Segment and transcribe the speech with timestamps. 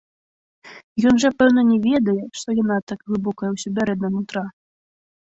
[1.11, 4.49] Ён жа, пэўна, не ведае, што яна так глыбока ўсё бярэ да нутра?